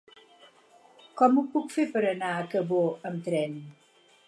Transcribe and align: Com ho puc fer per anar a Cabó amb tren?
Com 1.21 1.37
ho 1.37 1.43
puc 1.51 1.69
fer 1.75 1.85
per 1.93 2.03
anar 2.13 2.33
a 2.39 2.49
Cabó 2.55 2.83
amb 3.11 3.25
tren? 3.31 3.57